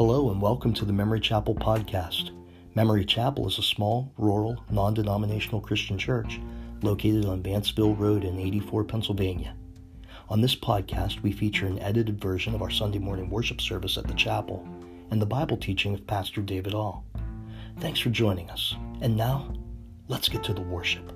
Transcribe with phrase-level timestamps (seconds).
[0.00, 2.30] Hello, and welcome to the Memory Chapel podcast.
[2.74, 6.40] Memory Chapel is a small, rural, non denominational Christian church
[6.80, 9.54] located on Vanceville Road in 84, Pennsylvania.
[10.30, 14.06] On this podcast, we feature an edited version of our Sunday morning worship service at
[14.06, 14.66] the chapel
[15.10, 17.04] and the Bible teaching of Pastor David All.
[17.80, 18.74] Thanks for joining us.
[19.02, 19.52] And now,
[20.08, 21.12] let's get to the worship.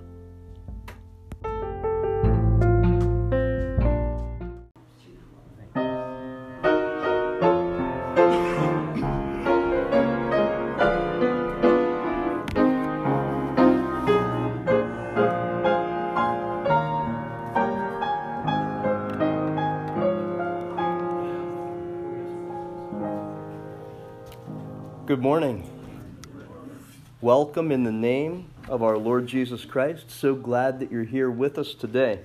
[27.36, 30.08] Welcome in the name of our Lord Jesus Christ.
[30.08, 32.20] So glad that you're here with us today.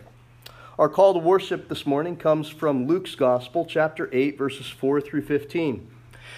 [0.77, 5.23] Our call to worship this morning comes from Luke's Gospel, chapter 8, verses 4 through
[5.23, 5.89] 15.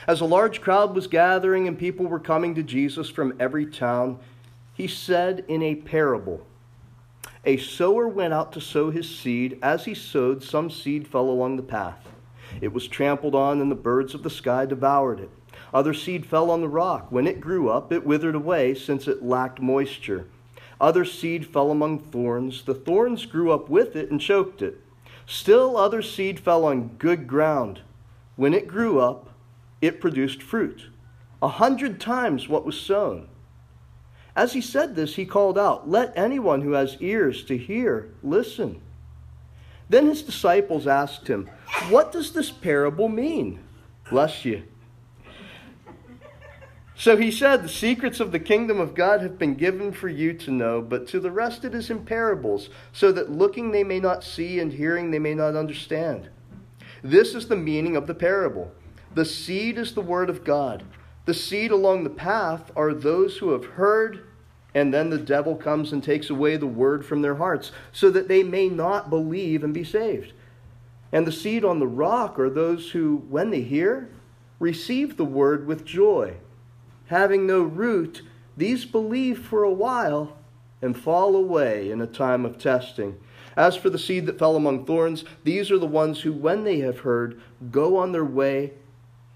[0.08, 4.19] As a large crowd was gathering and people were coming to Jesus from every town,
[4.73, 6.47] he said in a parable
[7.44, 9.59] A sower went out to sow his seed.
[9.61, 12.08] As he sowed, some seed fell along the path.
[12.61, 15.30] It was trampled on, and the birds of the sky devoured it.
[15.73, 17.11] Other seed fell on the rock.
[17.11, 20.28] When it grew up, it withered away, since it lacked moisture.
[20.80, 22.63] Other seed fell among thorns.
[22.63, 24.81] The thorns grew up with it and choked it.
[25.25, 27.81] Still, other seed fell on good ground.
[28.36, 29.30] When it grew up,
[29.81, 30.88] it produced fruit,
[31.41, 33.28] a hundred times what was sown.
[34.35, 38.81] As he said this, he called out, Let anyone who has ears to hear listen.
[39.89, 41.50] Then his disciples asked him,
[41.89, 43.59] What does this parable mean?
[44.09, 44.63] Bless you.
[47.02, 50.33] So he said, The secrets of the kingdom of God have been given for you
[50.33, 53.99] to know, but to the rest it is in parables, so that looking they may
[53.99, 56.29] not see and hearing they may not understand.
[57.02, 58.72] This is the meaning of the parable.
[59.16, 60.83] The seed is the word of God.
[61.25, 64.23] The seed along the path are those who have heard,
[64.75, 68.28] and then the devil comes and takes away the word from their hearts, so that
[68.28, 70.33] they may not believe and be saved.
[71.12, 74.12] And the seed on the rock are those who, when they hear,
[74.59, 76.35] receive the word with joy
[77.11, 78.22] having no root,
[78.55, 80.38] these believe for a while
[80.81, 83.17] and fall away in a time of testing.
[83.57, 86.79] As for the seed that fell among thorns, these are the ones who, when they
[86.79, 88.71] have heard, go on their way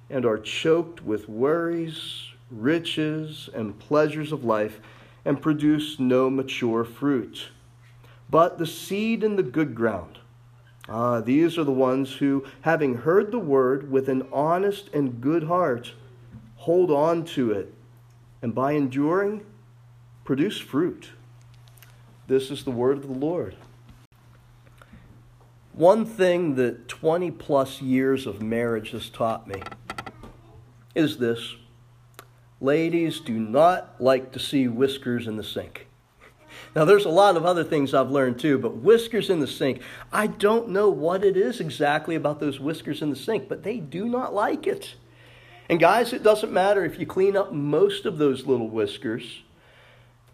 [0.09, 4.79] and are choked with worries, riches, and pleasures of life,
[5.25, 7.49] and produce no mature fruit.
[8.29, 10.19] But the seed in the good ground,
[10.87, 15.43] ah, these are the ones who, having heard the word with an honest and good
[15.43, 15.91] heart,
[16.65, 17.71] hold on to it,
[18.41, 19.45] and by enduring,
[20.23, 21.11] produce fruit.
[22.25, 23.55] This is the word of the Lord.
[25.73, 29.61] One thing that 20 plus years of marriage has taught me
[30.95, 31.53] is this
[32.59, 35.85] ladies do not like to see whiskers in the sink.
[36.75, 39.83] Now, there's a lot of other things I've learned too, but whiskers in the sink,
[40.11, 43.77] I don't know what it is exactly about those whiskers in the sink, but they
[43.77, 44.95] do not like it.
[45.69, 49.41] And guys, it doesn't matter if you clean up most of those little whiskers,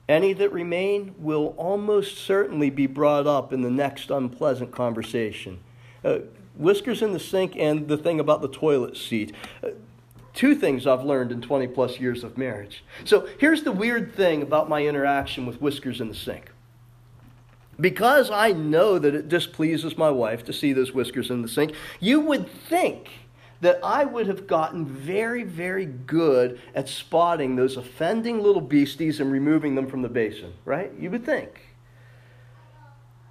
[0.10, 5.60] any that remain will almost certainly be brought up in the next unpleasant conversation.
[6.04, 6.20] Uh,
[6.56, 9.34] whiskers in the sink and the thing about the toilet seat.
[9.64, 9.70] Uh,
[10.34, 12.84] two things I've learned in 20 plus years of marriage.
[13.06, 16.52] So here's the weird thing about my interaction with whiskers in the sink.
[17.80, 21.74] Because I know that it displeases my wife to see those whiskers in the sink,
[22.00, 23.10] you would think
[23.62, 29.32] that I would have gotten very, very good at spotting those offending little beasties and
[29.32, 30.92] removing them from the basin, right?
[31.00, 31.62] You would think.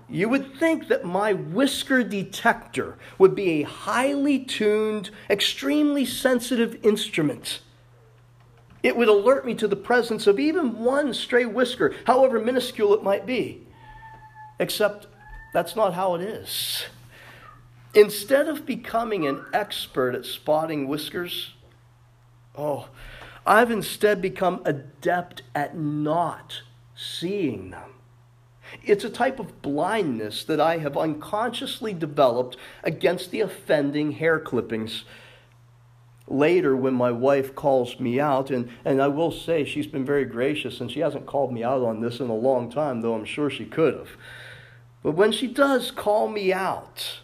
[0.09, 7.61] You would think that my whisker detector would be a highly tuned, extremely sensitive instrument.
[8.83, 13.03] It would alert me to the presence of even one stray whisker, however minuscule it
[13.03, 13.67] might be.
[14.59, 15.07] Except
[15.53, 16.87] that's not how it is.
[17.95, 21.55] Instead of becoming an expert at spotting whiskers,
[22.57, 22.89] oh,
[23.45, 26.63] I've instead become adept at not
[26.95, 27.95] seeing them.
[28.85, 35.05] It's a type of blindness that I have unconsciously developed against the offending hair clippings.
[36.29, 40.25] Later, when my wife calls me out, and, and I will say she's been very
[40.25, 43.25] gracious and she hasn't called me out on this in a long time, though I'm
[43.25, 44.11] sure she could have.
[45.03, 47.21] But when she does call me out,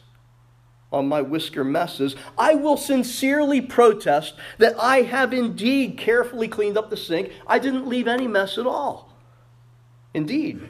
[0.92, 6.90] on my whisker messes, I will sincerely protest that I have indeed carefully cleaned up
[6.90, 7.32] the sink.
[7.46, 9.12] I didn't leave any mess at all.
[10.14, 10.68] Indeed,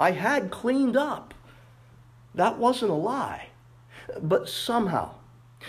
[0.00, 1.34] I had cleaned up.
[2.34, 3.48] That wasn't a lie.
[4.20, 5.14] But somehow,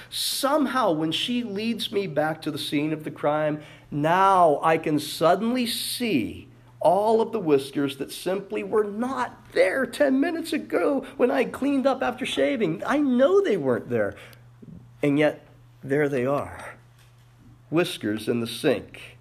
[0.09, 3.61] Somehow, when she leads me back to the scene of the crime,
[3.91, 6.49] now I can suddenly see
[6.83, 11.87] all of the whiskers that simply were not there 10 minutes ago when I cleaned
[11.87, 12.83] up after shaving.
[12.85, 14.15] I know they weren't there.
[15.01, 15.47] And yet,
[15.81, 16.75] there they are
[17.69, 19.17] whiskers in the sink.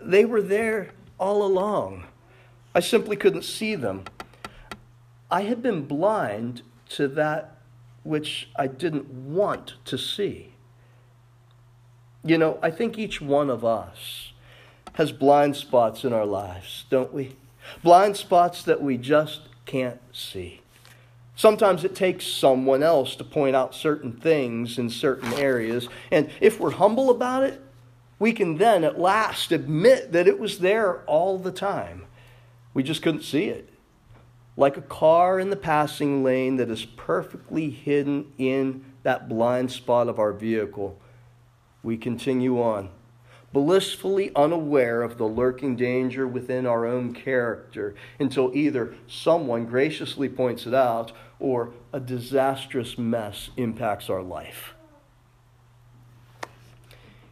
[0.00, 2.04] They were there all along.
[2.74, 4.04] I simply couldn't see them.
[5.30, 7.56] I had been blind to that
[8.02, 10.52] which I didn't want to see.
[12.24, 14.31] You know, I think each one of us
[14.94, 17.36] has blind spots in our lives, don't we?
[17.82, 20.60] Blind spots that we just can't see.
[21.34, 26.60] Sometimes it takes someone else to point out certain things in certain areas, and if
[26.60, 27.60] we're humble about it,
[28.18, 32.04] we can then at last admit that it was there all the time.
[32.74, 33.72] We just couldn't see it
[34.56, 40.08] like a car in the passing lane that is perfectly hidden in that blind spot
[40.08, 40.98] of our vehicle,
[41.82, 42.90] we continue on,
[43.52, 50.66] blissfully unaware of the lurking danger within our own character until either someone graciously points
[50.66, 54.74] it out or a disastrous mess impacts our life.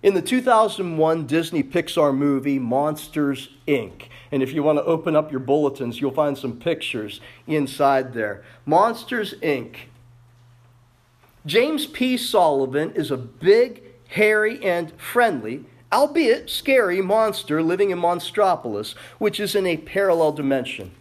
[0.03, 5.31] In the 2001 Disney Pixar movie Monsters, Inc., and if you want to open up
[5.31, 8.43] your bulletins, you'll find some pictures inside there.
[8.65, 9.77] Monsters, Inc.
[11.45, 12.17] James P.
[12.17, 19.55] Sullivan is a big, hairy, and friendly, albeit scary, monster living in Monstropolis, which is
[19.55, 20.93] in a parallel dimension.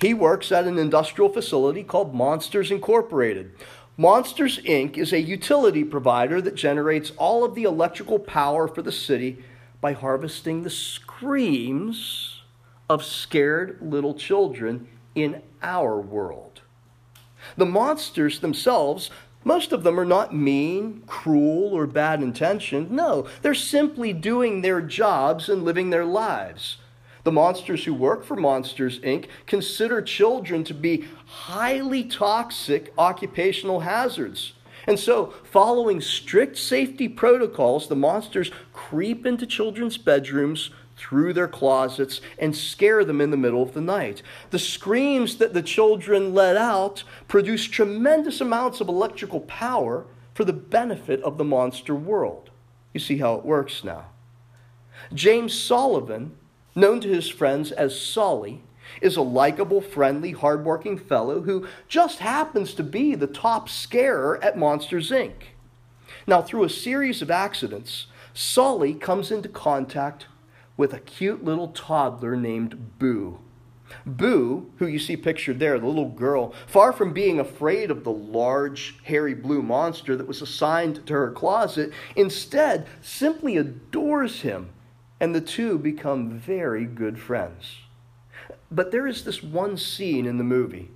[0.00, 3.52] He works at an industrial facility called Monsters Incorporated,
[4.00, 4.96] Monsters Inc.
[4.96, 9.42] is a utility provider that generates all of the electrical power for the city
[9.80, 12.42] by harvesting the screams
[12.88, 14.86] of scared little children
[15.16, 16.60] in our world.
[17.56, 19.10] The monsters themselves,
[19.48, 22.90] most of them are not mean, cruel, or bad intentioned.
[22.90, 26.76] No, they're simply doing their jobs and living their lives.
[27.24, 29.24] The monsters who work for Monsters, Inc.
[29.46, 34.52] consider children to be highly toxic occupational hazards.
[34.86, 42.20] And so, following strict safety protocols, the monsters creep into children's bedrooms through their closets
[42.38, 44.22] and scare them in the middle of the night.
[44.50, 50.04] The screams that the children let out produce tremendous amounts of electrical power
[50.34, 52.50] for the benefit of the monster world.
[52.92, 54.06] You see how it works now.
[55.14, 56.36] James Sullivan
[56.78, 58.62] known to his friends as Sully,
[59.02, 64.56] is a likable, friendly, hardworking fellow who just happens to be the top scarer at
[64.56, 65.34] Monsters, Inc.
[66.26, 70.26] Now, through a series of accidents, Sully comes into contact
[70.78, 73.40] with a cute little toddler named Boo.
[74.06, 78.12] Boo, who you see pictured there, the little girl, far from being afraid of the
[78.12, 84.70] large, hairy blue monster that was assigned to her closet, instead simply adores him
[85.20, 87.78] and the two become very good friends.
[88.70, 90.90] But there is this one scene in the movie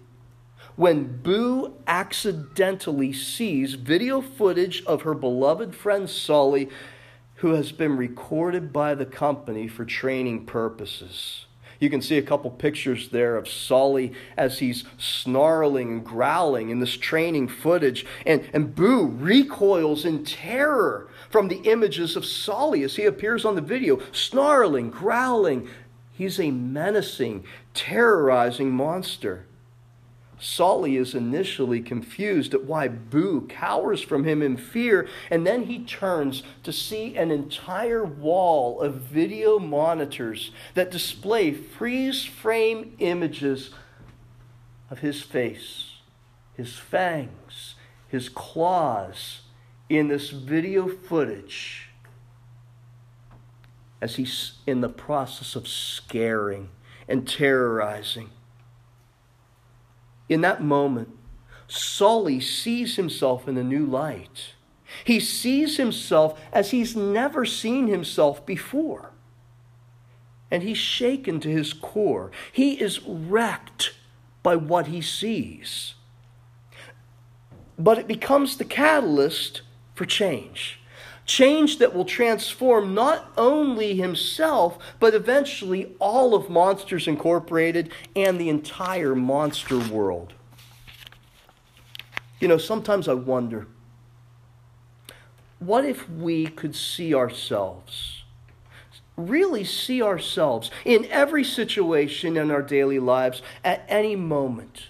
[0.76, 6.70] when Boo accidentally sees video footage of her beloved friend Sully,
[7.42, 11.46] who has been recorded by the company for training purposes.
[11.80, 16.78] You can see a couple pictures there of Sully as he's snarling and growling in
[16.78, 18.06] this training footage.
[18.24, 23.56] And, and Boo recoils in terror from the images of Sully as he appears on
[23.56, 25.68] the video, snarling, growling.
[26.12, 27.44] He's a menacing,
[27.74, 29.46] terrorizing monster.
[30.42, 35.84] Sully is initially confused at why Boo cowers from him in fear, and then he
[35.84, 43.70] turns to see an entire wall of video monitors that display freeze frame images
[44.90, 45.98] of his face,
[46.54, 47.76] his fangs,
[48.08, 49.42] his claws
[49.88, 51.90] in this video footage
[54.00, 56.68] as he's in the process of scaring
[57.06, 58.30] and terrorizing.
[60.32, 61.10] In that moment,
[61.68, 64.54] Sully sees himself in a new light.
[65.04, 69.10] He sees himself as he's never seen himself before.
[70.50, 72.30] And he's shaken to his core.
[72.50, 73.92] He is wrecked
[74.42, 75.96] by what he sees.
[77.78, 79.60] But it becomes the catalyst
[79.94, 80.80] for change.
[81.24, 88.48] Change that will transform not only himself, but eventually all of Monsters Incorporated and the
[88.48, 90.32] entire monster world.
[92.40, 93.68] You know, sometimes I wonder
[95.60, 98.24] what if we could see ourselves,
[99.16, 104.88] really see ourselves in every situation in our daily lives at any moment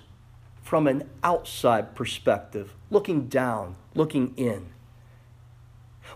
[0.62, 4.71] from an outside perspective, looking down, looking in?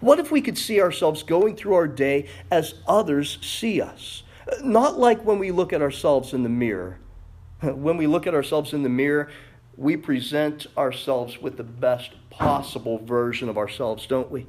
[0.01, 4.23] What if we could see ourselves going through our day as others see us?
[4.63, 6.99] Not like when we look at ourselves in the mirror.
[7.61, 9.31] When we look at ourselves in the mirror,
[9.77, 14.47] we present ourselves with the best possible version of ourselves, don't we?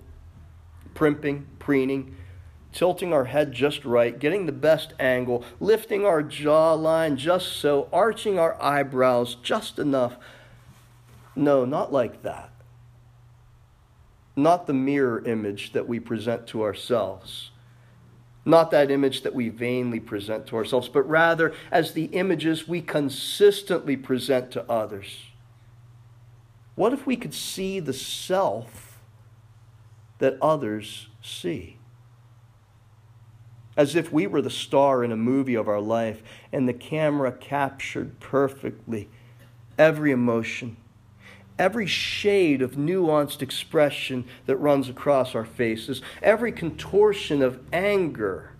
[0.93, 2.15] Primping, preening,
[2.73, 8.37] tilting our head just right, getting the best angle, lifting our jawline just so, arching
[8.37, 10.17] our eyebrows just enough.
[11.35, 12.51] No, not like that.
[14.37, 17.51] Not the mirror image that we present to ourselves
[18.47, 22.81] not that image that we vainly present to ourselves, but rather as the images we
[22.81, 25.25] consistently present to others.
[26.75, 29.01] What if we could see the self
[30.19, 31.77] that others see?
[33.75, 37.33] As if we were the star in a movie of our life and the camera
[37.33, 39.09] captured perfectly
[39.77, 40.77] every emotion,
[41.59, 48.51] every shade of nuanced expression that runs across our faces, every contortion of anger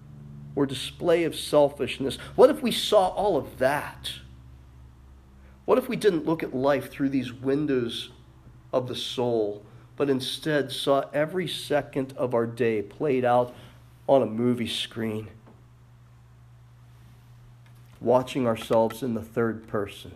[0.55, 2.17] or display of selfishness.
[2.35, 4.11] What if we saw all of that?
[5.65, 8.09] What if we didn't look at life through these windows
[8.73, 9.63] of the soul,
[9.95, 13.53] but instead saw every second of our day played out
[14.07, 15.27] on a movie screen?
[17.99, 20.13] Watching ourselves in the third person.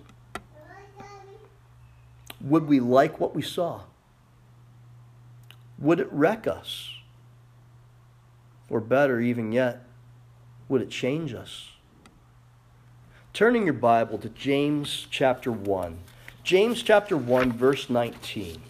[2.44, 3.82] Would we like what we saw?
[5.80, 6.90] Would it wreck us?
[8.70, 9.84] Or better, even yet,
[10.70, 11.72] would it change us?
[13.34, 16.00] Turning your Bible to James chapter 1.
[16.44, 18.62] James chapter 1, verse 19.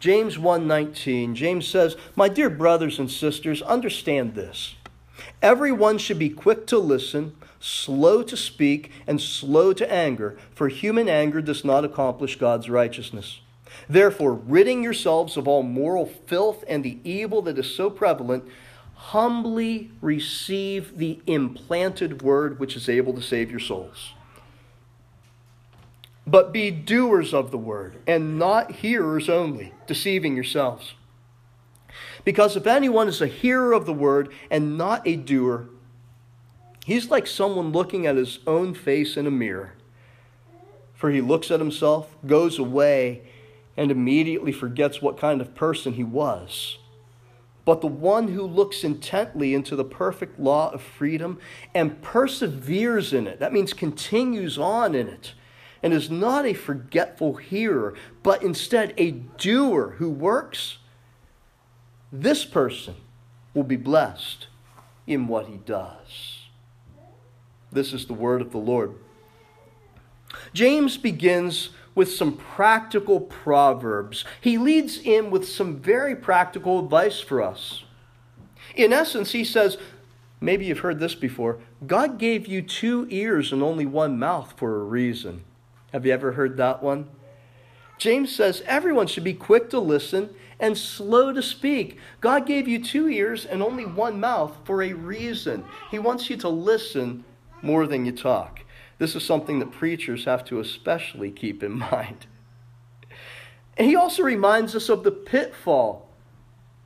[0.00, 4.74] James 1:19 James says, "My dear brothers and sisters, understand this.
[5.40, 11.08] Everyone should be quick to listen, slow to speak, and slow to anger, for human
[11.08, 13.40] anger does not accomplish God's righteousness.
[13.88, 18.44] Therefore, ridding yourselves of all moral filth and the evil that is so prevalent,
[18.94, 24.12] humbly receive the implanted word which is able to save your souls.
[26.26, 30.94] But be doers of the word, and not hearers only, deceiving yourselves.
[32.24, 35.66] Because if anyone is a hearer of the word and not a doer,
[36.84, 39.74] He's like someone looking at his own face in a mirror.
[40.94, 43.22] For he looks at himself, goes away,
[43.76, 46.78] and immediately forgets what kind of person he was.
[47.64, 51.38] But the one who looks intently into the perfect law of freedom
[51.74, 55.34] and perseveres in it, that means continues on in it,
[55.82, 60.78] and is not a forgetful hearer, but instead a doer who works,
[62.12, 62.96] this person
[63.54, 64.48] will be blessed
[65.06, 66.31] in what he does.
[67.72, 68.94] This is the word of the Lord.
[70.52, 74.24] James begins with some practical proverbs.
[74.40, 77.84] He leads in with some very practical advice for us.
[78.74, 79.76] In essence, he says,
[80.40, 84.80] maybe you've heard this before God gave you two ears and only one mouth for
[84.80, 85.44] a reason.
[85.92, 87.08] Have you ever heard that one?
[87.98, 91.98] James says everyone should be quick to listen and slow to speak.
[92.20, 95.64] God gave you two ears and only one mouth for a reason.
[95.90, 97.24] He wants you to listen
[97.62, 98.60] more than you talk.
[98.98, 102.26] This is something that preachers have to especially keep in mind.
[103.76, 106.08] And he also reminds us of the pitfall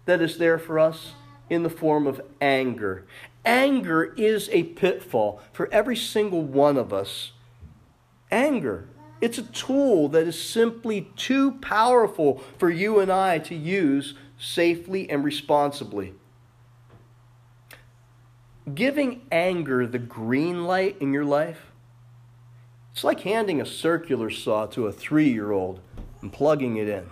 [0.04, 1.12] that is there for us
[1.50, 3.06] in the form of anger.
[3.44, 7.32] Anger is a pitfall for every single one of us.
[8.30, 8.88] Anger.
[9.20, 15.08] It's a tool that is simply too powerful for you and I to use safely
[15.08, 16.14] and responsibly
[18.74, 21.72] giving anger the green light in your life,
[22.92, 25.80] it's like handing a circular saw to a three year old
[26.22, 27.06] and plugging it in.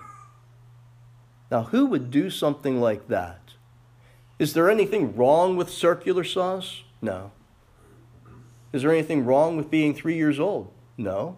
[1.51, 3.41] Now, who would do something like that?
[4.39, 6.83] Is there anything wrong with circular saws?
[7.01, 7.31] No.
[8.73, 10.73] Is there anything wrong with being three years old?
[10.97, 11.37] No.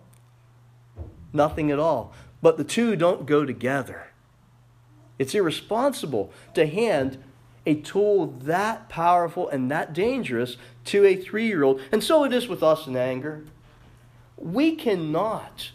[1.32, 2.14] Nothing at all.
[2.40, 4.08] But the two don't go together.
[5.18, 7.22] It's irresponsible to hand
[7.66, 10.56] a tool that powerful and that dangerous
[10.86, 11.80] to a three year old.
[11.92, 13.44] And so it is with us in anger.
[14.36, 15.72] We cannot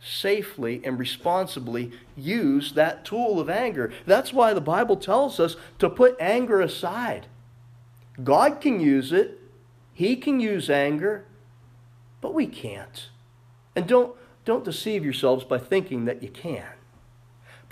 [0.00, 3.92] safely and responsibly use that tool of anger.
[4.06, 7.26] That's why the Bible tells us to put anger aside.
[8.22, 9.38] God can use it,
[9.92, 11.24] He can use anger,
[12.20, 13.08] but we can't.
[13.76, 16.66] And don't, don't deceive yourselves by thinking that you can.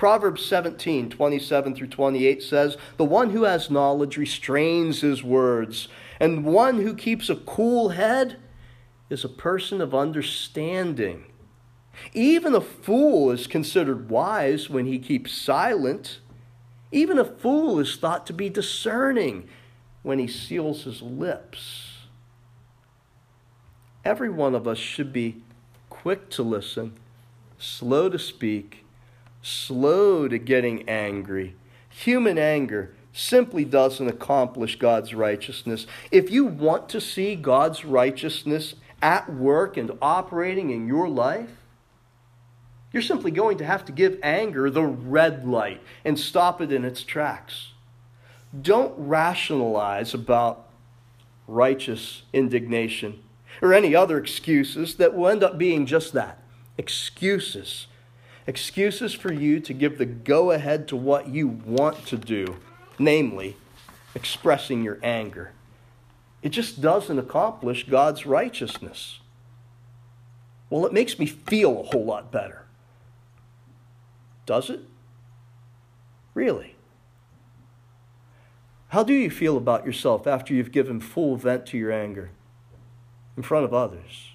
[0.00, 5.88] Proverbs 17, 27 through 28 says, The one who has knowledge restrains his words,
[6.18, 8.38] and one who keeps a cool head
[9.10, 11.26] is a person of understanding.
[12.14, 16.20] Even a fool is considered wise when he keeps silent.
[16.90, 19.50] Even a fool is thought to be discerning
[20.02, 22.06] when he seals his lips.
[24.02, 25.42] Every one of us should be
[25.90, 26.94] quick to listen,
[27.58, 28.79] slow to speak,
[29.42, 31.54] slow to getting angry.
[31.88, 35.86] Human anger simply doesn't accomplish God's righteousness.
[36.10, 41.50] If you want to see God's righteousness at work and operating in your life,
[42.92, 46.84] you're simply going to have to give anger the red light and stop it in
[46.84, 47.72] its tracks.
[48.60, 50.68] Don't rationalize about
[51.46, 53.22] righteous indignation
[53.62, 56.42] or any other excuses that will end up being just that
[56.78, 57.86] excuses.
[58.46, 62.56] Excuses for you to give the go ahead to what you want to do,
[62.98, 63.56] namely,
[64.14, 65.52] expressing your anger.
[66.42, 69.20] It just doesn't accomplish God's righteousness.
[70.70, 72.64] Well, it makes me feel a whole lot better.
[74.46, 74.80] Does it?
[76.34, 76.76] Really?
[78.88, 82.30] How do you feel about yourself after you've given full vent to your anger
[83.36, 84.32] in front of others?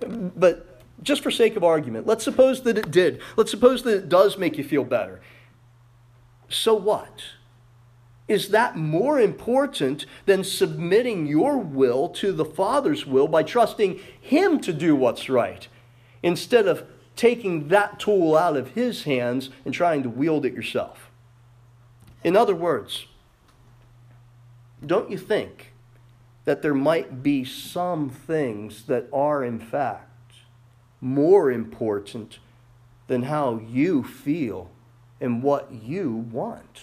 [0.00, 0.67] But
[1.02, 3.20] just for sake of argument, let's suppose that it did.
[3.36, 5.20] Let's suppose that it does make you feel better.
[6.48, 7.22] So what?
[8.26, 14.60] Is that more important than submitting your will to the Father's will by trusting Him
[14.60, 15.66] to do what's right
[16.22, 16.84] instead of
[17.16, 21.10] taking that tool out of His hands and trying to wield it yourself?
[22.22, 23.06] In other words,
[24.84, 25.72] don't you think
[26.44, 30.07] that there might be some things that are, in fact,
[31.00, 32.38] more important
[33.06, 34.70] than how you feel
[35.20, 36.82] and what you want?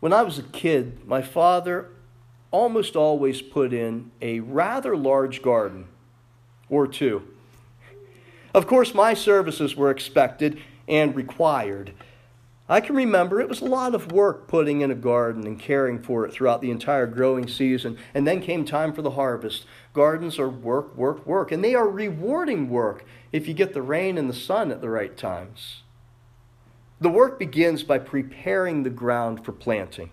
[0.00, 1.88] When I was a kid, my father
[2.50, 5.88] almost always put in a rather large garden
[6.68, 7.22] or two.
[8.54, 11.94] Of course, my services were expected and required.
[12.66, 16.02] I can remember it was a lot of work putting in a garden and caring
[16.02, 17.98] for it throughout the entire growing season.
[18.14, 19.66] And then came time for the harvest.
[19.92, 21.52] Gardens are work, work, work.
[21.52, 24.88] And they are rewarding work if you get the rain and the sun at the
[24.88, 25.82] right times.
[27.00, 30.10] The work begins by preparing the ground for planting.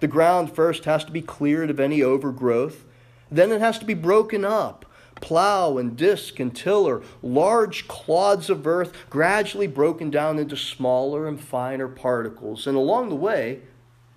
[0.00, 2.84] The ground first has to be cleared of any overgrowth,
[3.30, 4.84] then it has to be broken up.
[5.24, 11.40] Plow and disc and tiller, large clods of earth gradually broken down into smaller and
[11.40, 12.66] finer particles.
[12.66, 13.62] And along the way,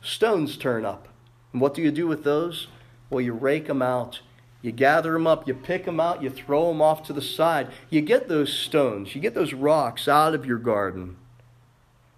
[0.02, 1.08] stones turn up.
[1.54, 2.68] And what do you do with those?
[3.10, 4.20] Well, you rake them out.
[4.62, 7.70] You gather them up, you pick them out, you throw them off to the side.
[7.90, 11.16] You get those stones, you get those rocks out of your garden.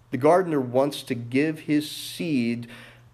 [0.10, 2.66] The gardener wants to give his seed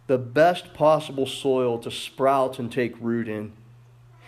[0.07, 3.51] the best possible soil to sprout and take root in.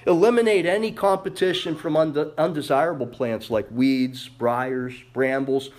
[0.07, 5.69] Eliminate any competition from undesirable plants like weeds, briars, brambles.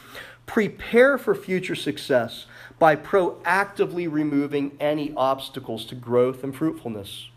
[0.44, 2.44] Prepare for future success
[2.78, 7.30] by proactively removing any obstacles to growth and fruitfulness.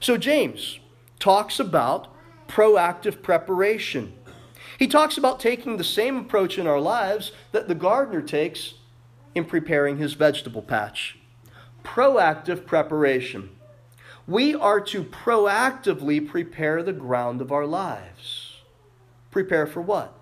[0.00, 0.80] So, James
[1.18, 2.08] talks about
[2.48, 4.14] proactive preparation.
[4.78, 8.74] He talks about taking the same approach in our lives that the gardener takes
[9.34, 11.18] in preparing his vegetable patch.
[11.84, 13.50] Proactive preparation.
[14.30, 18.58] We are to proactively prepare the ground of our lives.
[19.32, 20.14] Prepare for what?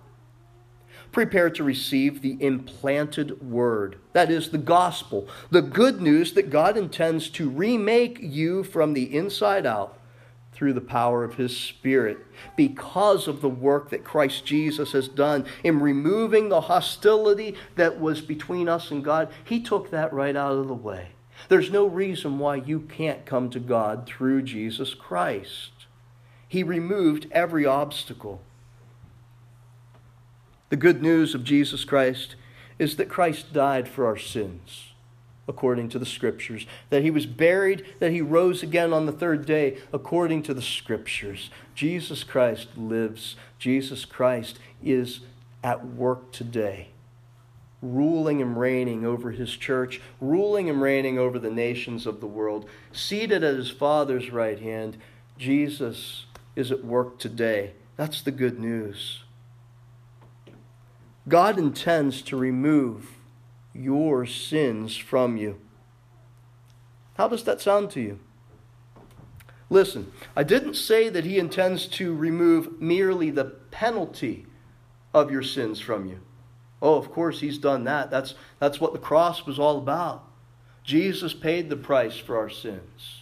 [1.11, 3.99] Prepare to receive the implanted word.
[4.13, 9.15] That is the gospel, the good news that God intends to remake you from the
[9.15, 9.99] inside out
[10.53, 12.17] through the power of His Spirit
[12.57, 18.21] because of the work that Christ Jesus has done in removing the hostility that was
[18.21, 19.31] between us and God.
[19.43, 21.09] He took that right out of the way.
[21.47, 25.71] There's no reason why you can't come to God through Jesus Christ.
[26.47, 28.41] He removed every obstacle.
[30.69, 32.35] The good news of Jesus Christ
[32.77, 34.89] is that Christ died for our sins
[35.49, 39.47] according to the scriptures, that he was buried, that he rose again on the third
[39.47, 41.49] day, according to the scriptures.
[41.73, 43.35] Jesus Christ lives.
[43.57, 45.21] Jesus Christ is
[45.63, 46.89] at work today,
[47.81, 52.67] ruling and reigning over his church, ruling and reigning over the nations of the world.
[52.91, 54.97] Seated at his Father's right hand,
[55.37, 57.73] Jesus is at work today.
[57.95, 59.23] That's the good news.
[61.27, 63.11] God intends to remove
[63.73, 65.59] your sins from you.
[67.15, 68.19] How does that sound to you?
[69.69, 74.47] Listen, I didn't say that he intends to remove merely the penalty
[75.13, 76.19] of your sins from you.
[76.81, 78.09] Oh, of course, he's done that.
[78.09, 80.23] That's, that's what the cross was all about.
[80.83, 83.21] Jesus paid the price for our sins.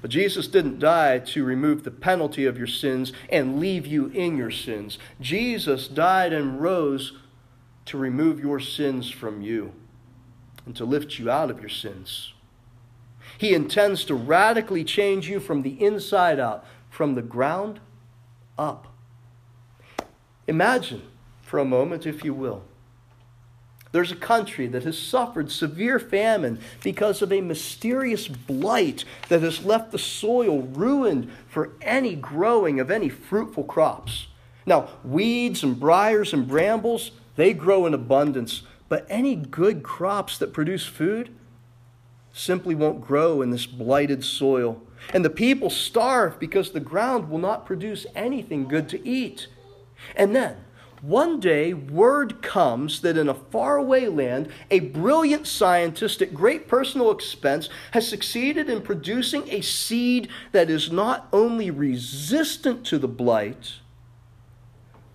[0.00, 4.36] But Jesus didn't die to remove the penalty of your sins and leave you in
[4.36, 4.98] your sins.
[5.20, 7.12] Jesus died and rose
[7.84, 9.72] to remove your sins from you
[10.66, 12.32] and to lift you out of your sins.
[13.38, 17.78] He intends to radically change you from the inside out, from the ground
[18.58, 18.88] up.
[20.48, 21.02] Imagine
[21.52, 22.62] for a moment, if you will,
[23.92, 29.62] there's a country that has suffered severe famine because of a mysterious blight that has
[29.62, 34.28] left the soil ruined for any growing of any fruitful crops.
[34.64, 40.54] Now, weeds and briars and brambles, they grow in abundance, but any good crops that
[40.54, 41.28] produce food
[42.32, 44.80] simply won't grow in this blighted soil.
[45.12, 49.48] And the people starve because the ground will not produce anything good to eat.
[50.16, 50.56] And then,
[51.02, 57.10] one day, word comes that in a faraway land, a brilliant scientist at great personal
[57.10, 63.80] expense has succeeded in producing a seed that is not only resistant to the blight,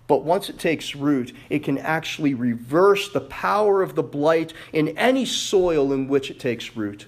[0.06, 4.88] but once it takes root, it can actually reverse the power of the blight in
[4.98, 7.06] any soil in which it takes root.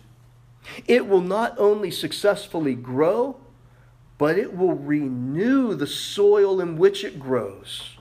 [0.87, 3.38] It will not only successfully grow,
[4.16, 7.99] but it will renew the soil in which it grows.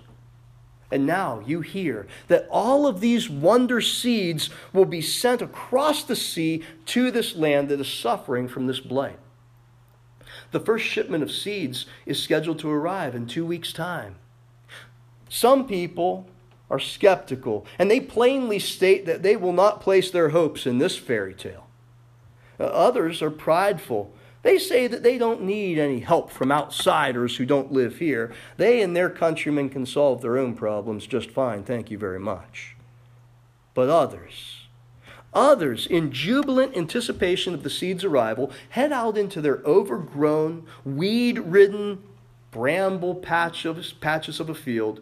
[0.91, 6.15] And now you hear that all of these wonder seeds will be sent across the
[6.15, 9.19] sea to this land that is suffering from this blight.
[10.51, 14.15] The first shipment of seeds is scheduled to arrive in two weeks' time.
[15.29, 16.27] Some people
[16.71, 20.97] are skeptical, and they plainly state that they will not place their hopes in this
[20.97, 21.67] fairy tale.
[22.59, 27.45] Uh, others are prideful they say that they don't need any help from outsiders who
[27.45, 28.31] don't live here.
[28.57, 32.75] They and their countrymen can solve their own problems just fine, thank you very much.
[33.73, 34.67] But others,
[35.33, 42.01] others, in jubilant anticipation of the seed's arrival, head out into their overgrown, weed ridden,
[42.51, 45.01] bramble patches of a field,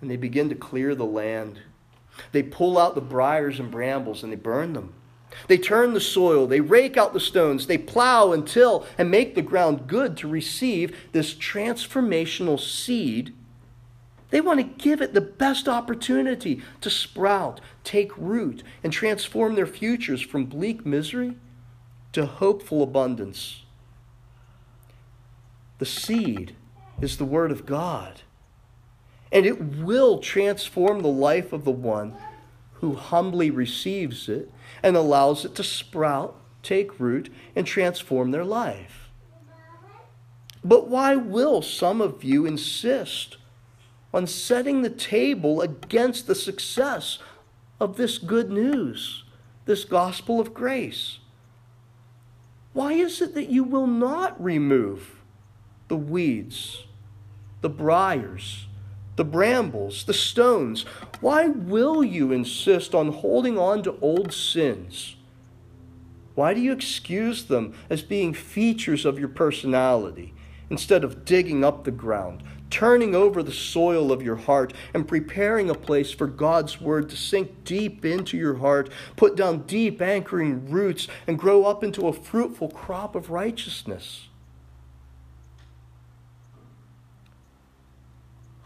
[0.00, 1.60] and they begin to clear the land.
[2.32, 4.94] They pull out the briars and brambles and they burn them.
[5.48, 9.34] They turn the soil, they rake out the stones, they plow and till and make
[9.34, 13.34] the ground good to receive this transformational seed.
[14.30, 19.66] They want to give it the best opportunity to sprout, take root, and transform their
[19.66, 21.36] futures from bleak misery
[22.12, 23.64] to hopeful abundance.
[25.78, 26.56] The seed
[27.00, 28.22] is the Word of God,
[29.30, 32.14] and it will transform the life of the one
[32.74, 34.50] who humbly receives it
[34.82, 39.10] and allows it to sprout, take root, and transform their life.
[40.62, 43.36] But why will some of you insist
[44.12, 47.18] on setting the table against the success
[47.80, 49.24] of this good news,
[49.66, 51.18] this gospel of grace?
[52.72, 55.22] Why is it that you will not remove
[55.88, 56.84] the weeds,
[57.60, 58.66] the briars,
[59.16, 60.82] the brambles, the stones.
[61.20, 65.16] Why will you insist on holding on to old sins?
[66.34, 70.34] Why do you excuse them as being features of your personality
[70.68, 75.70] instead of digging up the ground, turning over the soil of your heart, and preparing
[75.70, 80.68] a place for God's word to sink deep into your heart, put down deep anchoring
[80.68, 84.28] roots, and grow up into a fruitful crop of righteousness?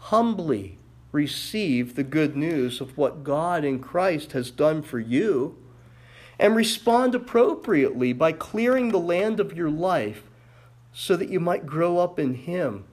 [0.09, 0.75] Humbly
[1.11, 5.55] receive the good news of what God in Christ has done for you
[6.39, 10.23] and respond appropriately by clearing the land of your life
[10.91, 12.85] so that you might grow up in Him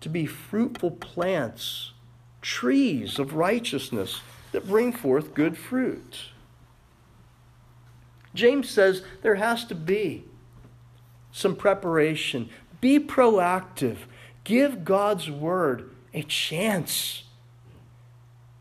[0.00, 1.92] to be fruitful plants,
[2.40, 6.30] trees of righteousness that bring forth good fruit.
[8.34, 10.24] James says there has to be
[11.32, 12.48] some preparation.
[12.80, 13.98] Be proactive.
[14.44, 17.24] Give God's word a chance.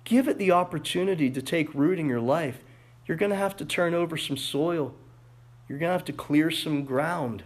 [0.04, 2.60] Give it the opportunity to take root in your life.
[3.08, 4.94] You're going to have to turn over some soil.
[5.68, 7.44] You're going to have to clear some ground.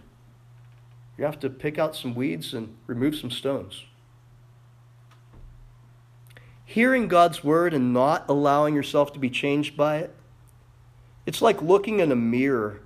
[1.16, 3.84] You have to pick out some weeds and remove some stones.
[6.64, 10.14] Hearing God's word and not allowing yourself to be changed by it,
[11.24, 12.80] it's like looking in a mirror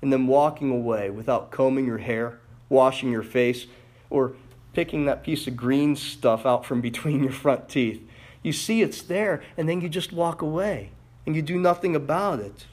[0.00, 3.66] and then walking away without combing your hair, washing your face,
[4.10, 4.34] or
[4.72, 8.02] picking that piece of green stuff out from between your front teeth.
[8.42, 10.90] You see it's there, and then you just walk away
[11.26, 12.66] and you do nothing about it.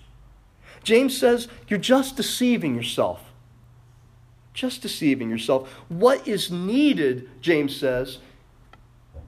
[0.84, 3.24] James says you're just deceiving yourself.
[4.54, 5.72] Just deceiving yourself.
[5.88, 8.20] What is needed, James says,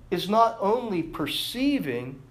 [0.10, 2.21] is not only perceiving,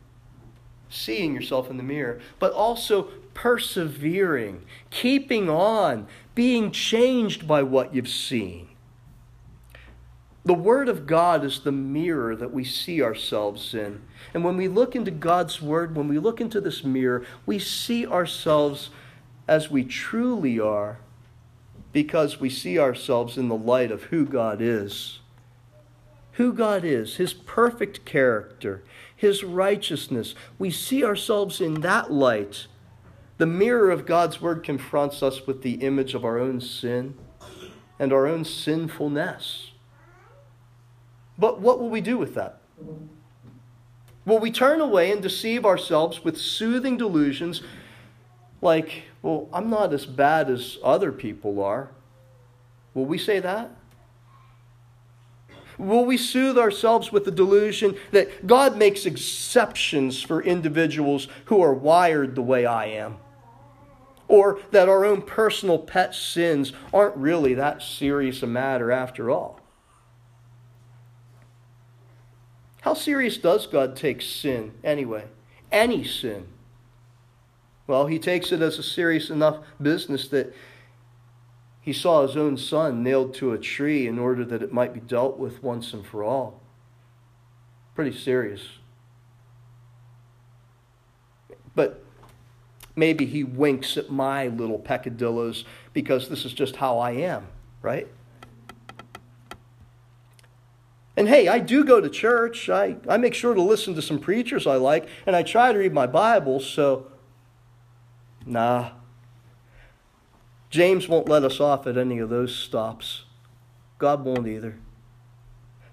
[0.89, 8.09] seeing yourself in the mirror, but also persevering, keeping on, being changed by what you've
[8.09, 8.70] seen.
[10.45, 14.01] The Word of God is the mirror that we see ourselves in.
[14.33, 18.07] And when we look into God's Word, when we look into this mirror, we see
[18.07, 18.91] ourselves
[19.47, 20.99] as we truly are
[21.93, 25.19] because we see ourselves in the light of who God is.
[26.35, 28.83] Who God is, His perfect character,
[29.15, 30.35] His righteousness.
[30.59, 32.67] We see ourselves in that light.
[33.37, 37.19] The mirror of God's Word confronts us with the image of our own sin
[37.99, 39.70] and our own sinfulness.
[41.41, 42.59] But what will we do with that?
[44.27, 47.63] Will we turn away and deceive ourselves with soothing delusions
[48.61, 51.91] like, well, I'm not as bad as other people are?
[52.93, 53.71] Will we say that?
[55.79, 61.73] Will we soothe ourselves with the delusion that God makes exceptions for individuals who are
[61.73, 63.17] wired the way I am?
[64.29, 69.59] Or that our own personal pet sins aren't really that serious a matter after all?
[72.83, 75.25] How serious does God take sin anyway?
[75.71, 76.47] Any sin.
[77.87, 80.55] Well, he takes it as a serious enough business that
[81.81, 85.01] he saw his own son nailed to a tree in order that it might be
[85.01, 86.61] dealt with once and for all.
[87.95, 88.63] Pretty serious.
[91.75, 92.03] But
[92.95, 97.47] maybe he winks at my little peccadillos because this is just how I am,
[97.83, 98.09] right?
[101.17, 102.69] And hey, I do go to church.
[102.71, 105.79] I, I make sure to listen to some preachers I like, and I try to
[105.79, 107.07] read my Bible, so
[108.47, 108.91] nah.
[110.71, 113.25] James won't let us off at any of those stops.
[113.99, 114.79] God won't either.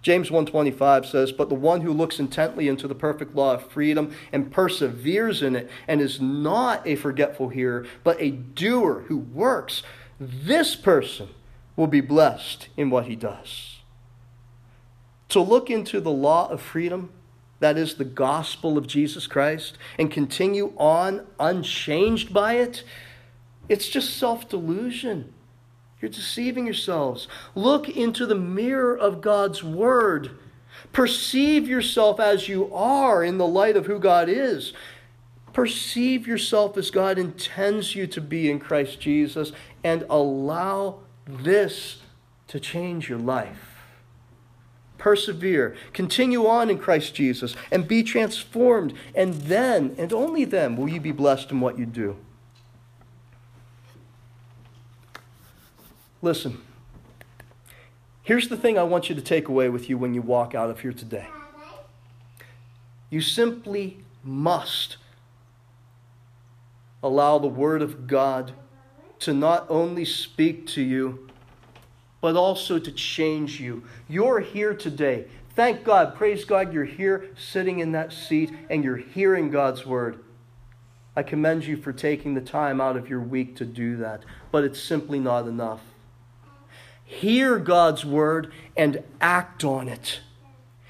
[0.03, 4.11] James 125 says, "But the one who looks intently into the perfect law of freedom
[4.31, 9.83] and perseveres in it and is not a forgetful hearer, but a doer who works,
[10.19, 11.29] this person
[11.75, 13.76] will be blessed in what he does."
[15.29, 17.11] To look into the law of freedom,
[17.59, 22.83] that is the gospel of Jesus Christ, and continue on unchanged by it,
[23.67, 25.33] it's just self delusion.
[26.01, 27.27] You're deceiving yourselves.
[27.55, 30.31] Look into the mirror of God's Word.
[30.93, 34.73] Perceive yourself as you are in the light of who God is.
[35.53, 39.51] Perceive yourself as God intends you to be in Christ Jesus
[39.83, 42.03] and allow this
[42.47, 43.66] to change your life
[45.07, 48.93] persevere, continue on in Christ Jesus, and be transformed.
[49.15, 52.17] And then, and only then, will you be blessed in what you do.
[56.21, 56.57] Listen,
[58.21, 60.69] here's the thing I want you to take away with you when you walk out
[60.69, 61.27] of here today.
[63.09, 64.97] You simply must
[67.01, 68.51] allow the Word of God
[69.19, 71.26] to not only speak to you,
[72.27, 73.81] but also to change you.
[74.09, 75.27] You're here today.
[75.55, 80.21] Thank God, praise God, you're here sitting in that seat and you're hearing God's word.
[81.15, 84.65] I commend you for taking the time out of your week to do that, but
[84.65, 85.79] it's simply not enough.
[87.05, 90.19] Hear God's word and act on it.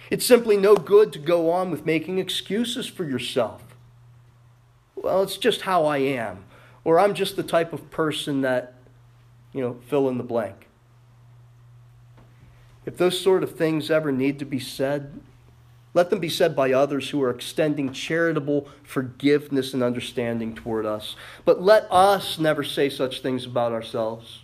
[0.09, 3.61] It's simply no good to go on with making excuses for yourself.
[4.95, 6.45] Well, it's just how I am,
[6.83, 8.73] or I'm just the type of person that,
[9.53, 10.66] you know, fill in the blank.
[12.87, 15.19] If those sort of things ever need to be said,
[15.93, 21.17] let them be said by others who are extending charitable forgiveness and understanding toward us.
[21.43, 24.43] But let us never say such things about ourselves.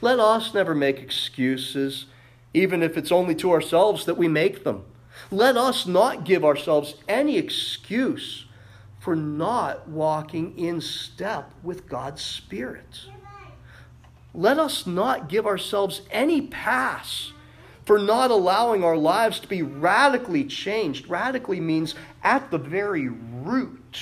[0.00, 2.06] Let us never make excuses,
[2.54, 4.86] even if it's only to ourselves that we make them.
[5.30, 8.46] Let us not give ourselves any excuse
[8.98, 13.00] for not walking in step with God's Spirit.
[14.32, 17.33] Let us not give ourselves any pass
[17.84, 21.08] for not allowing our lives to be radically changed.
[21.08, 23.98] Radically means at the very root.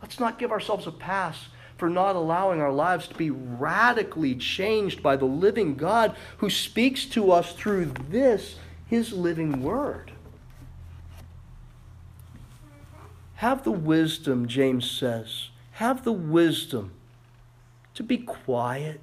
[0.00, 5.02] Let's not give ourselves a pass for not allowing our lives to be radically changed
[5.02, 8.56] by the living God who speaks to us through this,
[8.86, 10.12] his living word.
[13.36, 16.92] Have the wisdom, James says, have the wisdom
[17.94, 19.00] to be quiet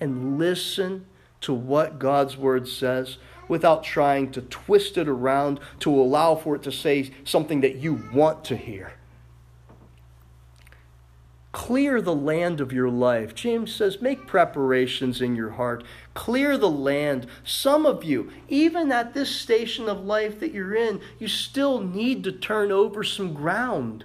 [0.00, 1.04] and listen
[1.42, 6.62] to what God's word says without trying to twist it around to allow for it
[6.62, 8.94] to say something that you want to hear.
[11.52, 13.34] Clear the land of your life.
[13.34, 15.84] James says, make preparations in your heart.
[16.14, 17.26] Clear the land.
[17.44, 22.24] Some of you, even at this station of life that you're in, you still need
[22.24, 24.04] to turn over some ground.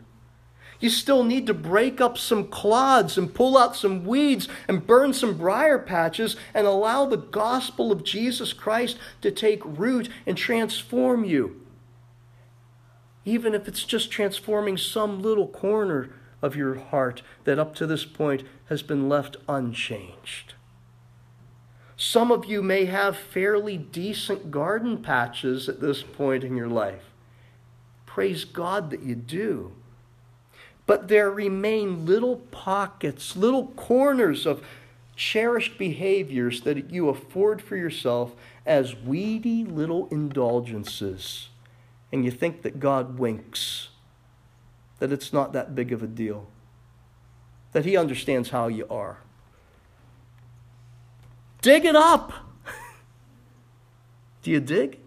[0.79, 5.13] You still need to break up some clods and pull out some weeds and burn
[5.13, 11.25] some briar patches and allow the gospel of Jesus Christ to take root and transform
[11.25, 11.61] you.
[13.25, 16.11] Even if it's just transforming some little corner
[16.41, 20.53] of your heart that up to this point has been left unchanged.
[21.95, 27.05] Some of you may have fairly decent garden patches at this point in your life.
[28.05, 29.73] Praise God that you do.
[30.87, 34.65] But there remain little pockets, little corners of
[35.17, 38.33] cherished behaviors that you afford for yourself
[38.65, 41.49] as weedy little indulgences.
[42.11, 43.89] And you think that God winks,
[44.99, 46.47] that it's not that big of a deal,
[47.73, 49.17] that He understands how you are.
[51.61, 52.31] Dig it up.
[54.41, 54.99] Do you dig?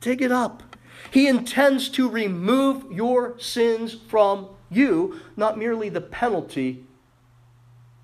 [0.00, 0.62] Dig it up.
[1.10, 6.84] He intends to remove your sins from you, not merely the penalty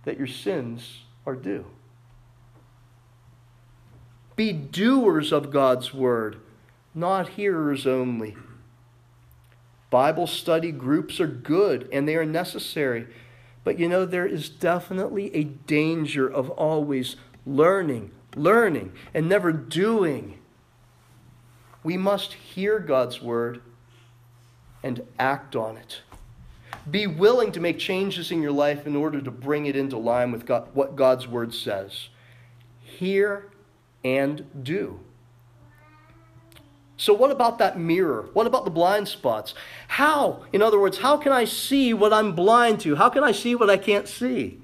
[0.05, 1.67] that your sins are due.
[4.37, 6.37] Be doers of God's word,
[6.95, 8.37] not hearers only.
[9.91, 13.07] Bible study groups are good and they are necessary.
[13.65, 20.39] But you know, there is definitely a danger of always learning, learning, and never doing.
[21.83, 23.61] We must hear God's word
[24.83, 26.03] and act on it.
[26.91, 30.33] Be willing to make changes in your life in order to bring it into line
[30.33, 32.09] with God, what God's word says.
[32.81, 33.51] Hear
[34.05, 35.01] and do.
[36.97, 38.29] So, what about that mirror?
[38.33, 39.55] What about the blind spots?
[39.87, 42.97] How, in other words, how can I see what I'm blind to?
[42.97, 44.61] How can I see what I can't see?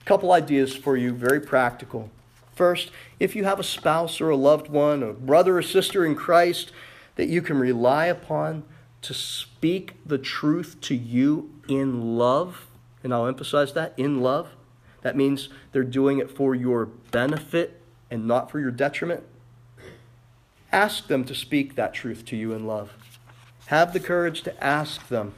[0.00, 2.10] A couple ideas for you, very practical.
[2.54, 6.14] First, if you have a spouse or a loved one, a brother or sister in
[6.14, 6.72] Christ
[7.16, 8.64] that you can rely upon
[9.02, 12.66] to speak the truth to you in love,
[13.02, 14.50] and I'll emphasize that in love.
[15.02, 19.22] That means they're doing it for your benefit and not for your detriment.
[20.72, 22.92] Ask them to speak that truth to you in love.
[23.66, 25.34] Have the courage to ask them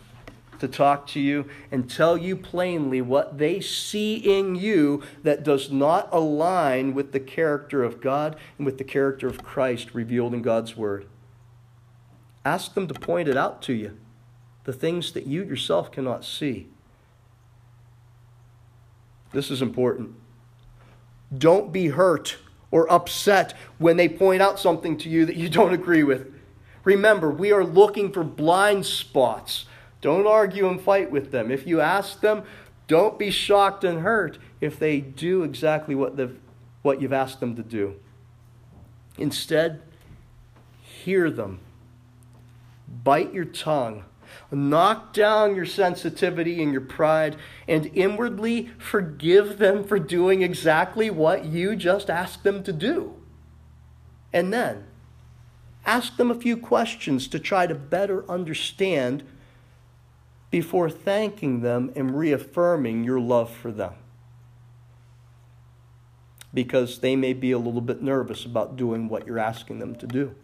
[0.59, 5.73] to talk to you and tell you plainly what they see in you that does
[5.73, 10.41] not align with the character of God and with the character of Christ revealed in
[10.41, 11.07] God's Word.
[12.45, 13.97] Ask them to point it out to you,
[14.65, 16.69] the things that you yourself cannot see.
[19.33, 20.15] This is important.
[21.37, 22.37] Don't be hurt
[22.71, 26.33] or upset when they point out something to you that you don't agree with.
[26.85, 29.67] Remember, we are looking for blind spots.
[30.01, 31.51] Don't argue and fight with them.
[31.51, 32.43] If you ask them,
[32.89, 36.33] don't be shocked and hurt if they do exactly what, the,
[36.83, 37.95] what you've asked them to do.
[39.17, 39.83] Instead,
[40.83, 41.61] hear them.
[42.93, 44.05] Bite your tongue
[44.51, 51.45] Knock down your sensitivity and your pride and inwardly forgive them for doing exactly what
[51.45, 53.15] you just asked them to do.
[54.33, 54.85] And then
[55.85, 59.23] ask them a few questions to try to better understand
[60.51, 63.95] before thanking them and reaffirming your love for them.
[66.53, 70.07] Because they may be a little bit nervous about doing what you're asking them to
[70.07, 70.35] do.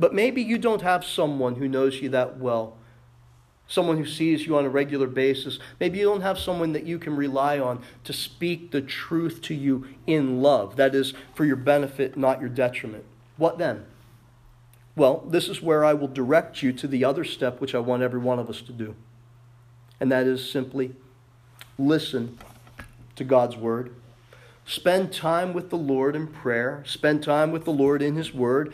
[0.00, 2.78] But maybe you don't have someone who knows you that well,
[3.68, 5.58] someone who sees you on a regular basis.
[5.78, 9.54] Maybe you don't have someone that you can rely on to speak the truth to
[9.54, 10.76] you in love.
[10.76, 13.04] That is, for your benefit, not your detriment.
[13.36, 13.84] What then?
[14.96, 18.02] Well, this is where I will direct you to the other step, which I want
[18.02, 18.96] every one of us to do.
[20.00, 20.96] And that is simply
[21.78, 22.38] listen
[23.16, 23.94] to God's word.
[24.64, 26.82] Spend time with the Lord in prayer.
[26.86, 28.72] Spend time with the Lord in His Word.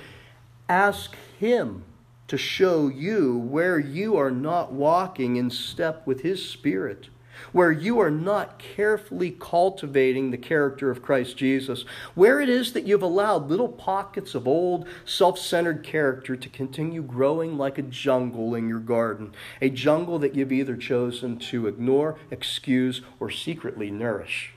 [0.69, 1.85] Ask Him
[2.27, 7.09] to show you where you are not walking in step with His Spirit,
[7.53, 11.85] where you are not carefully cultivating the character of Christ Jesus,
[12.17, 17.03] where it is that you've allowed little pockets of old, self centered character to continue
[17.03, 22.19] growing like a jungle in your garden, a jungle that you've either chosen to ignore,
[22.33, 24.53] excuse, or secretly nourish.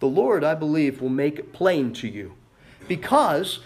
[0.00, 2.34] The Lord, I believe, will make it plain to you
[2.88, 3.60] because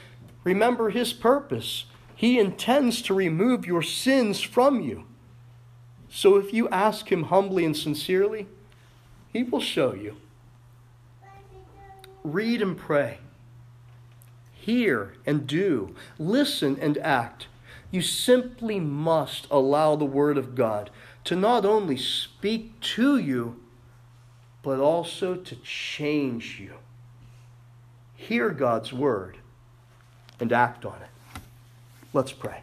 [0.47, 1.86] Remember his purpose.
[2.14, 5.05] He intends to remove your sins from you.
[6.09, 8.47] So if you ask him humbly and sincerely,
[9.32, 10.16] he will show you.
[12.22, 13.18] Read and pray.
[14.55, 15.97] Hear and do.
[16.16, 17.49] Listen and act.
[17.90, 20.90] You simply must allow the Word of God
[21.24, 23.61] to not only speak to you,
[24.62, 26.74] but also to change you.
[28.14, 29.38] Hear God's Word
[30.41, 31.41] and act on it.
[32.12, 32.62] Let's pray.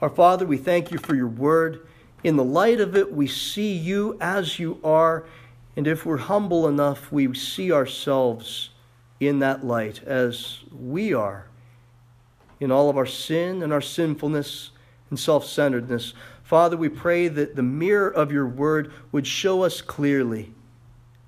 [0.00, 1.86] Our Father, we thank you for your word.
[2.22, 5.24] In the light of it, we see you as you are.
[5.76, 8.70] And if we're humble enough, we see ourselves
[9.20, 11.46] in that light as we are
[12.60, 14.70] in all of our sin and our sinfulness
[15.10, 16.14] and self centeredness.
[16.42, 20.52] Father, we pray that the mirror of your word would show us clearly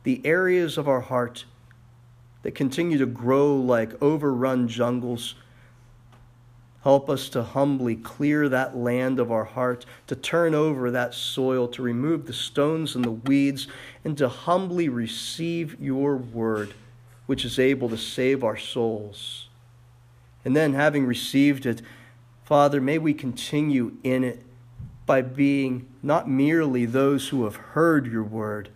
[0.02, 1.44] the areas of our heart
[2.46, 5.34] that continue to grow like overrun jungles.
[6.84, 11.66] Help us to humbly clear that land of our heart, to turn over that soil,
[11.66, 13.66] to remove the stones and the weeds,
[14.04, 16.72] and to humbly receive your word,
[17.26, 19.48] which is able to save our souls.
[20.44, 21.82] And then, having received it,
[22.44, 24.40] Father, may we continue in it
[25.04, 28.68] by being not merely those who have heard your word,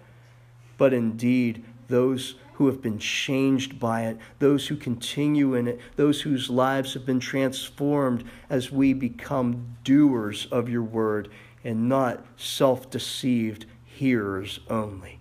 [0.76, 6.20] but indeed those who have been changed by it, those who continue in it, those
[6.20, 11.30] whose lives have been transformed as we become doers of your word
[11.64, 15.18] and not self deceived hearers only.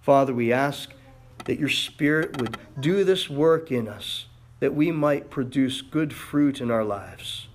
[0.00, 0.94] Father, we ask
[1.44, 4.24] that your Spirit would do this work in us,
[4.60, 7.48] that we might produce good fruit in our lives.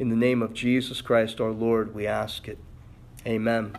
[0.00, 2.58] In the name of Jesus Christ our Lord, we ask it.
[3.24, 3.76] Amen.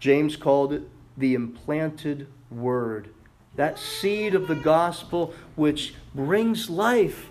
[0.00, 0.82] James called it
[1.16, 3.11] the implanted word,
[3.56, 7.28] that seed of the gospel which brings life.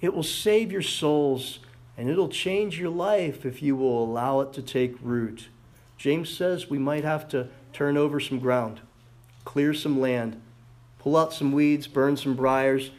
[0.00, 1.58] It will save your souls
[1.96, 5.48] and it'll change your life if you will allow it to take root.
[5.98, 8.80] James says we might have to turn over some ground,
[9.44, 10.40] clear some land,
[10.98, 12.90] pull out some weeds, burn some briars,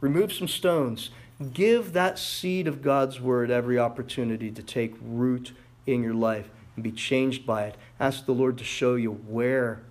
[0.00, 1.10] remove some stones.
[1.52, 5.52] Give that seed of God's word every opportunity to take root
[5.86, 7.76] in your life and be changed by it.
[7.98, 9.82] Ask the Lord to show you where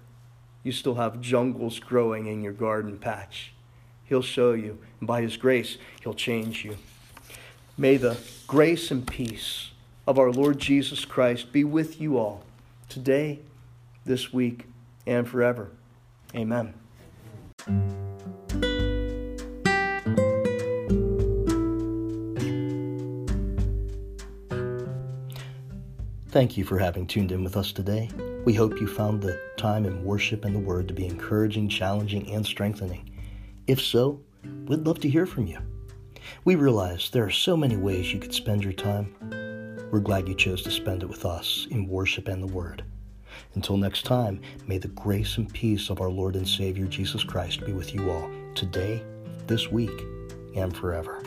[0.66, 3.54] you still have jungles growing in your garden patch.
[4.04, 6.78] He'll show you, and by His grace, He'll change you.
[7.78, 9.70] May the grace and peace
[10.08, 12.44] of our Lord Jesus Christ be with you all
[12.90, 13.42] today,
[14.06, 14.66] this week,
[15.06, 15.70] and forever.
[16.34, 16.74] Amen.
[26.36, 28.10] Thank you for having tuned in with us today.
[28.44, 32.30] We hope you found the time in worship and the Word to be encouraging, challenging,
[32.34, 33.10] and strengthening.
[33.68, 34.20] If so,
[34.68, 35.60] we'd love to hear from you.
[36.44, 39.16] We realize there are so many ways you could spend your time.
[39.94, 42.84] We're glad you chose to spend it with us in worship and the Word.
[43.54, 47.66] Until next time, may the grace and peace of our Lord and Savior Jesus Christ
[47.66, 49.02] be with you all, today,
[49.48, 50.02] this week,
[50.54, 51.24] and forever.